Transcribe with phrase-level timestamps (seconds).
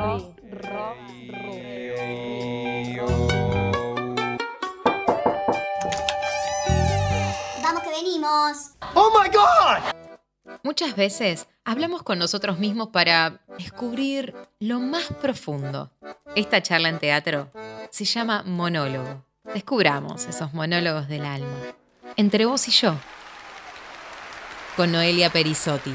[0.00, 0.96] ro, ro,
[7.62, 8.70] Vamos que venimos.
[8.94, 10.58] ¡Oh my God!
[10.62, 15.90] Muchas veces hablamos con nosotros mismos para descubrir lo más profundo.
[16.34, 17.50] Esta charla en teatro
[17.90, 19.24] se llama monólogo.
[19.52, 21.56] Descubramos esos monólogos del alma.
[22.16, 22.94] Entre vos y yo.
[24.76, 25.94] Con Noelia Perisotti.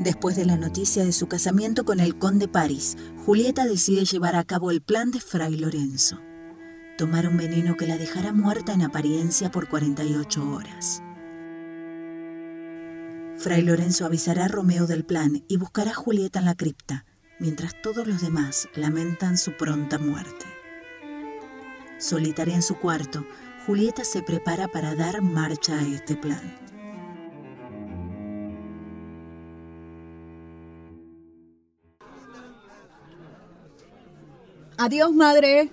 [0.00, 2.96] Después de la noticia de su casamiento con el conde Paris,
[3.26, 6.18] Julieta decide llevar a cabo el plan de Fray Lorenzo.
[6.96, 11.02] Tomar un veneno que la dejará muerta en apariencia por 48 horas.
[13.36, 17.04] Fray Lorenzo avisará a Romeo del plan y buscará a Julieta en la cripta,
[17.38, 20.46] mientras todos los demás lamentan su pronta muerte.
[21.98, 23.26] Solitaria en su cuarto,
[23.66, 26.69] Julieta se prepara para dar marcha a este plan.
[34.82, 35.70] Adiós, madre.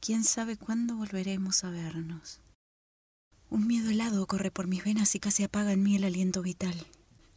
[0.00, 2.40] ¿Quién sabe cuándo volveremos a vernos?
[3.50, 6.74] Un miedo helado corre por mis venas y casi apaga en mí el aliento vital.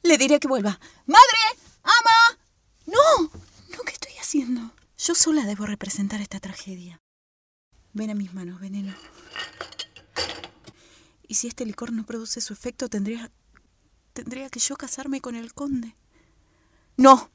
[0.01, 0.79] Le diré que vuelva.
[1.05, 1.59] ¡Madre!
[1.83, 2.39] ¡Ama!
[2.85, 3.23] ¡No!
[3.23, 4.71] ¿No qué estoy haciendo?
[4.97, 7.01] Yo sola debo representar esta tragedia.
[7.91, 8.95] Ven a mis manos, veneno.
[11.27, 13.29] Y si este licor no produce su efecto, tendría.
[14.13, 15.97] tendría que yo casarme con el conde.
[16.95, 17.29] No,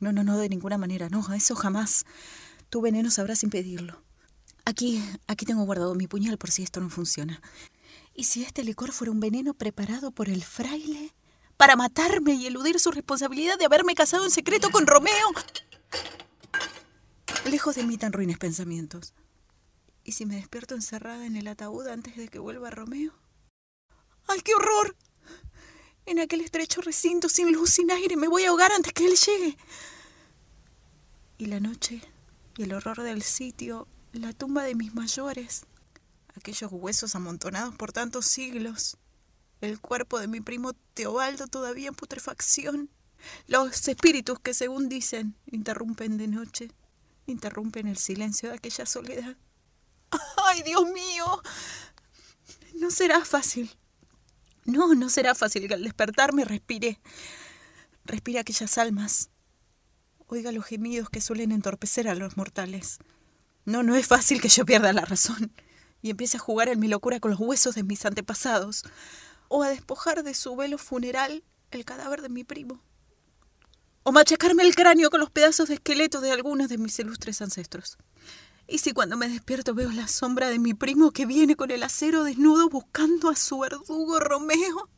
[0.00, 2.04] no, no, no, de ninguna manera, no, eso jamás.
[2.70, 4.02] Tu veneno sabrás impedirlo.
[4.64, 7.40] Aquí, aquí tengo guardado mi puñal por si esto no funciona.
[8.14, 11.14] ¿Y si este licor fuera un veneno preparado por el fraile
[11.56, 15.28] para matarme y eludir su responsabilidad de haberme casado en secreto con Romeo?
[17.50, 19.14] Lejos de mí tan ruines pensamientos.
[20.04, 23.12] ¿Y si me despierto encerrada en el ataúd antes de que vuelva Romeo?
[24.26, 24.96] ¡Ay, qué horror!
[26.10, 29.14] En aquel estrecho recinto sin luz, sin aire, me voy a ahogar antes que él
[29.14, 29.56] llegue.
[31.38, 32.02] Y la noche,
[32.56, 35.66] y el horror del sitio, la tumba de mis mayores,
[36.34, 38.96] aquellos huesos amontonados por tantos siglos,
[39.60, 42.90] el cuerpo de mi primo Teobaldo todavía en putrefacción,
[43.46, 46.72] los espíritus que, según dicen, interrumpen de noche,
[47.26, 49.36] interrumpen el silencio de aquella soledad.
[50.44, 51.40] ¡Ay, Dios mío!
[52.74, 53.70] No será fácil.
[54.64, 57.00] No, no será fácil que al despertarme respire.
[58.04, 59.30] Respire aquellas almas.
[60.26, 62.98] Oiga los gemidos que suelen entorpecer a los mortales.
[63.64, 65.52] No, no es fácil que yo pierda la razón
[66.02, 68.84] y empiece a jugar en mi locura con los huesos de mis antepasados
[69.48, 72.82] o a despojar de su velo funeral el cadáver de mi primo
[74.02, 77.98] o machacarme el cráneo con los pedazos de esqueleto de algunos de mis ilustres ancestros.
[78.70, 81.82] ¿Y si cuando me despierto veo la sombra de mi primo que viene con el
[81.82, 84.88] acero desnudo buscando a su verdugo Romeo?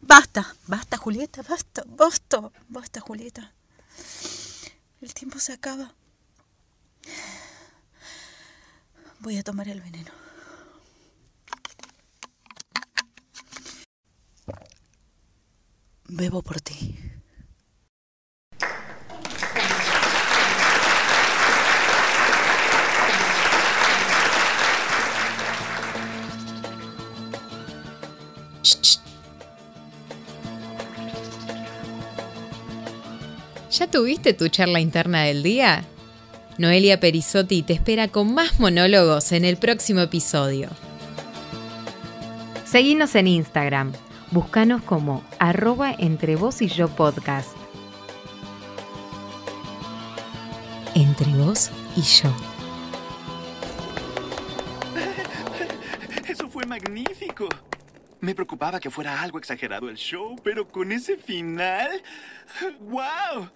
[0.00, 3.52] Basta, basta, Julieta, basta, basta, basta, Julieta.
[5.02, 5.94] El tiempo se acaba.
[9.20, 10.12] Voy a tomar el veneno.
[16.08, 16.98] Bebo por ti.
[33.70, 35.84] ¿Ya tuviste tu charla interna del día?
[36.58, 40.68] Noelia Perisotti te espera con más monólogos en el próximo episodio.
[42.64, 43.92] Seguinos en Instagram.
[44.30, 47.50] Búscanos como arroba entre vos y yo podcast.
[50.94, 52.32] Entre vos y yo.
[56.28, 57.48] Eso fue magnífico.
[58.24, 62.02] Me preocupaba que fuera algo exagerado el show, pero con ese final...
[62.80, 63.50] ¡Wow!